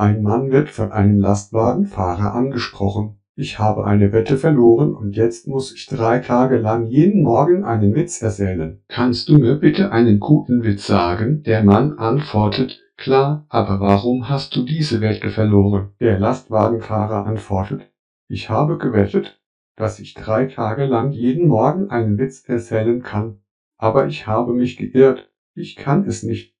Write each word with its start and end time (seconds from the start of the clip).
Ein 0.00 0.22
Mann 0.22 0.50
wird 0.50 0.70
von 0.70 0.92
einem 0.92 1.20
Lastwagenfahrer 1.20 2.34
angesprochen. 2.34 3.18
Ich 3.34 3.58
habe 3.58 3.84
eine 3.84 4.14
Wette 4.14 4.38
verloren 4.38 4.94
und 4.94 5.14
jetzt 5.14 5.46
muss 5.46 5.74
ich 5.74 5.88
drei 5.88 6.20
Tage 6.20 6.56
lang 6.56 6.86
jeden 6.86 7.22
Morgen 7.22 7.64
einen 7.64 7.94
Witz 7.94 8.22
erzählen. 8.22 8.80
Kannst 8.88 9.28
du 9.28 9.36
mir 9.36 9.56
bitte 9.56 9.92
einen 9.92 10.18
guten 10.18 10.64
Witz 10.64 10.86
sagen? 10.86 11.42
Der 11.42 11.62
Mann 11.62 11.98
antwortet, 11.98 12.80
klar, 12.96 13.44
aber 13.50 13.78
warum 13.80 14.30
hast 14.30 14.56
du 14.56 14.64
diese 14.64 15.02
Wette 15.02 15.28
verloren? 15.28 15.90
Der 16.00 16.18
Lastwagenfahrer 16.18 17.26
antwortet, 17.26 17.92
ich 18.26 18.48
habe 18.48 18.78
gewettet, 18.78 19.38
dass 19.76 19.98
ich 19.98 20.14
drei 20.14 20.46
Tage 20.46 20.86
lang 20.86 21.12
jeden 21.12 21.46
Morgen 21.46 21.90
einen 21.90 22.16
Witz 22.16 22.48
erzählen 22.48 23.02
kann. 23.02 23.42
Aber 23.76 24.06
ich 24.06 24.26
habe 24.26 24.54
mich 24.54 24.78
geirrt, 24.78 25.30
ich 25.54 25.76
kann 25.76 26.06
es 26.06 26.22
nicht. 26.22 26.56